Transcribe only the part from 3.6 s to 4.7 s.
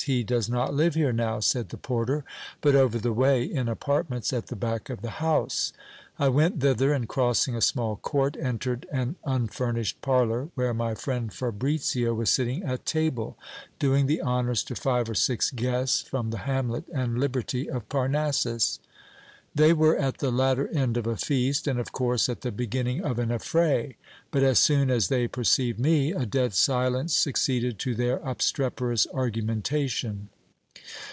apartments at the